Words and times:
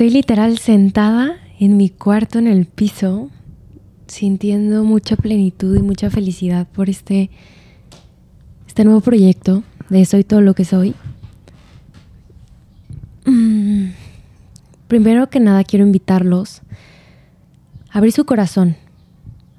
Estoy 0.00 0.14
literal 0.14 0.56
sentada 0.56 1.36
en 1.58 1.76
mi 1.76 1.90
cuarto 1.90 2.38
en 2.38 2.46
el 2.46 2.64
piso, 2.64 3.28
sintiendo 4.06 4.82
mucha 4.82 5.14
plenitud 5.14 5.76
y 5.76 5.82
mucha 5.82 6.08
felicidad 6.08 6.66
por 6.66 6.88
este, 6.88 7.28
este 8.66 8.84
nuevo 8.84 9.02
proyecto 9.02 9.62
de 9.90 10.06
Soy 10.06 10.24
todo 10.24 10.40
lo 10.40 10.54
que 10.54 10.64
soy. 10.64 10.94
Mm, 13.26 13.90
primero 14.88 15.28
que 15.28 15.38
nada 15.38 15.64
quiero 15.64 15.84
invitarlos 15.84 16.62
a 17.90 17.98
abrir 17.98 18.14
su 18.14 18.24
corazón, 18.24 18.76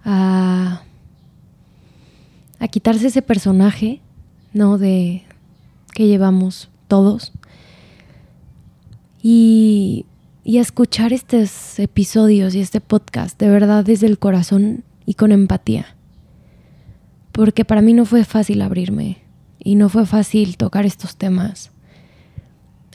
a, 0.04 0.82
a 2.58 2.68
quitarse 2.68 3.05
ese 3.05 3.21
personaje, 3.21 4.02
¿no? 4.54 4.80
De 4.80 5.21
que 5.94 6.08
llevamos 6.08 6.71
todos. 6.88 7.32
Y 9.21 10.08
y 10.43 10.57
a 10.57 10.61
escuchar 10.61 11.13
estos 11.13 11.77
episodios 11.79 12.55
y 12.55 12.61
este 12.61 12.81
podcast 12.81 13.39
de 13.39 13.50
verdad 13.50 13.86
desde 13.86 14.07
el 14.07 14.18
corazón 14.18 14.83
y 15.05 15.14
con 15.14 15.31
empatía. 15.31 15.95
Porque 17.31 17.64
para 17.64 17.81
mí 17.81 17.93
no 17.93 18.05
fue 18.05 18.23
fácil 18.25 18.61
abrirme 18.61 19.19
y 19.59 19.75
no 19.75 19.89
fue 19.89 20.05
fácil 20.05 20.57
tocar 20.57 20.86
estos 20.86 21.15
temas. 21.15 21.71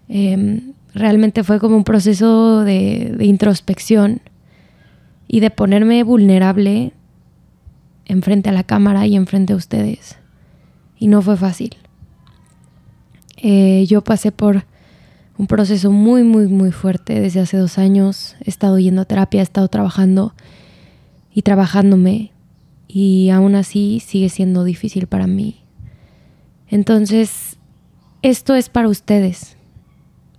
Em, 0.09 0.73
realmente 0.95 1.45
fue 1.45 1.61
como 1.61 1.77
un 1.77 1.85
proceso 1.85 2.63
de, 2.63 3.17
introspección 3.21 4.21
y 5.29 5.41
de 5.41 5.51
ponerme 5.51 6.03
vulnerable 6.03 6.93
enfrente 8.05 8.51
a 8.51 8.53
la 8.53 8.65
cámara 8.65 9.07
y 9.07 9.17
enfrente 9.17 9.53
a 9.53 9.57
ustedes. 9.57 10.19
Y 10.99 11.09
no 11.09 11.23
fue 11.23 11.37
fácil. 11.37 11.77
Eh, 13.37 13.85
yo 13.89 14.03
pasé 14.03 14.33
por 14.33 14.65
un 15.39 15.47
proceso 15.47 15.91
muy, 15.91 16.25
muy, 16.25 16.49
muy 16.49 16.73
fuerte 16.73 17.21
desde 17.21 17.41
hace 17.41 17.57
dos 17.57 17.79
años. 17.79 18.37
He 18.45 18.51
estado 18.51 18.79
yendo 18.79 19.03
a 19.03 19.05
terapia, 19.05 19.41
he 19.41 19.43
estado 19.43 19.69
trabajando 19.69 20.35
y 21.33 21.43
trabajándome 21.43 22.33
y 22.89 23.31
aún 23.31 23.55
así 23.55 24.01
sigue 24.01 24.29
siendo 24.29 24.65
difícil 24.65 25.07
para 25.07 25.27
mí. 25.27 25.61
Entonces, 26.69 27.59
esto 28.23 28.55
es 28.55 28.69
para 28.69 28.89
ustedes. 28.89 29.57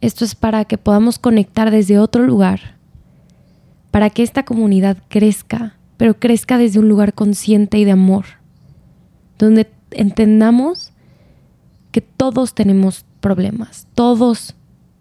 Esto 0.02 0.26
es 0.26 0.36
para 0.36 0.66
que 0.66 0.78
podamos 0.78 1.20
conectar 1.20 1.72
desde 1.72 2.00
otro 2.00 2.24
lugar, 2.24 2.78
para 3.92 4.10
que 4.10 4.24
esta 4.24 4.44
comunidad 4.44 4.98
crezca, 5.08 5.76
pero 5.98 6.20
crezca 6.20 6.58
desde 6.58 6.80
un 6.80 6.88
lugar 6.90 7.14
consciente 7.14 7.80
y 7.80 7.86
de 7.86 7.92
amor, 7.92 8.26
donde 9.40 9.70
entendamos 9.92 10.92
que 11.92 12.02
todos 12.02 12.54
tenemos 12.54 13.06
problemas, 13.22 13.88
todos 13.96 14.56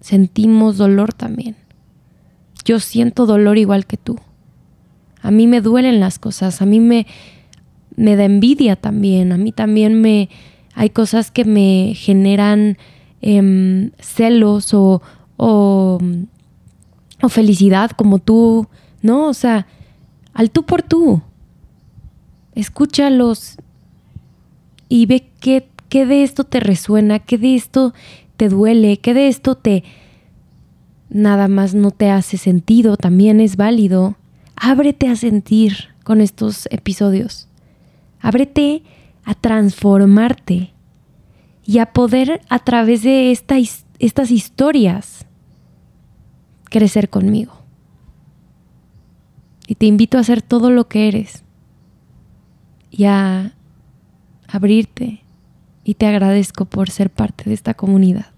sentimos 0.07 0.77
dolor 0.77 1.13
también. 1.13 1.57
Yo 2.65 2.79
siento 2.79 3.27
dolor 3.27 3.59
igual 3.59 3.87
que 3.87 3.97
tú. 3.97 4.17
A 5.21 5.33
mí 5.33 5.49
me 5.49 5.61
duelen 5.61 5.99
las 5.99 6.21
cosas, 6.21 6.63
a 6.63 6.65
mí 6.65 6.79
me, 6.79 7.09
me 7.97 8.15
da 8.15 8.25
envidia 8.25 8.77
también, 8.77 9.33
a 9.33 9.37
mí 9.37 9.51
también 9.51 10.01
me... 10.01 10.29
Hay 10.77 10.91
cosas 10.91 11.33
que 11.33 11.45
me 11.45 11.95
generan 11.97 12.79
em, 13.21 13.91
celos 13.99 14.73
o, 14.75 15.03
o, 15.39 15.99
o 17.21 17.29
felicidad 17.29 17.91
como 17.91 18.21
tú, 18.21 18.69
¿no? 19.03 19.27
O 19.27 19.35
sea, 19.35 19.67
al 20.35 20.53
tú 20.53 20.65
por 20.67 20.83
tú. 20.83 21.21
Escúchalos 22.55 23.57
y 24.89 25.07
ve 25.07 25.29
qué, 25.41 25.69
qué 25.89 26.07
de 26.07 26.23
esto 26.23 26.45
te 26.45 26.61
resuena, 26.61 27.19
qué 27.19 27.39
de 27.39 27.57
esto 27.57 27.93
te 28.37 28.49
duele, 28.49 28.99
que 28.99 29.15
de 29.15 29.29
esto 29.29 29.55
te 29.55 29.85
nada 31.09 31.49
más 31.49 31.75
no 31.75 31.91
te 31.91 32.11
hace 32.11 32.37
sentido, 32.37 32.97
también 32.97 33.41
es 33.41 33.57
válido. 33.57 34.17
Ábrete 34.57 35.09
a 35.09 35.17
sentir 35.17 35.89
con 36.05 36.21
estos 36.21 36.69
episodios. 36.71 37.49
Ábrete 38.21 38.83
a 39.25 39.35
transformarte 39.35 40.73
y 41.65 41.79
a 41.79 41.87
poder 41.87 42.41
a 42.49 42.59
través 42.61 43.03
de 43.03 43.31
estas 43.33 44.31
historias 44.31 45.27
crecer 46.65 47.11
conmigo. 47.11 47.53
Y 49.67 49.75
te 49.75 49.87
invito 49.87 50.17
a 50.17 50.21
hacer 50.21 50.43
todo 50.43 50.71
lo 50.71 50.89
que 50.89 51.09
eres 51.09 51.43
y 52.91 53.05
a 53.05 53.53
abrirte 54.47 55.26
y 55.87 55.95
te 55.95 56.07
agradezco 56.07 56.65
por 56.65 56.91
ser 56.91 57.11
parte 57.11 57.45
de 57.45 57.55
esta 57.55 57.75
comunidad. 57.75 58.36